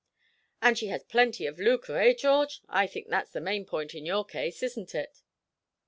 "And 0.63 0.79
she 0.79 0.87
has 0.87 1.03
plenty 1.03 1.45
of 1.45 1.59
lucre, 1.59 1.95
eh, 1.99 2.13
George? 2.15 2.61
I 2.67 2.87
think 2.87 3.09
that's 3.09 3.29
the 3.29 3.39
main 3.39 3.65
point 3.67 3.93
in 3.93 4.03
your 4.03 4.25
case, 4.25 4.63
isn't 4.63 4.95
it?" 4.95 5.21